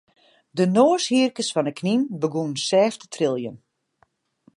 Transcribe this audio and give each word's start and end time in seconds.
De 0.57 0.65
noashierkes 0.75 1.49
fan 1.53 1.67
de 1.67 1.73
knyn 1.79 2.01
begûnen 2.19 2.63
sêft 2.67 2.99
te 3.01 3.07
triljen. 3.13 3.57